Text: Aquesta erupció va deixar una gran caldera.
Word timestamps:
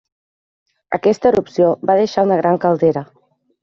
Aquesta 0.99 1.31
erupció 1.33 1.69
va 1.93 1.99
deixar 2.03 2.27
una 2.31 2.43
gran 2.45 2.63
caldera. 2.69 3.09